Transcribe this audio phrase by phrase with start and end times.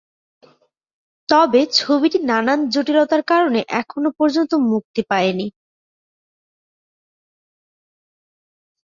[1.29, 5.47] তবে ছবিটি নানান জটিলতার কারণে এখনও পর্যন্ত মুক্তি পায়নি।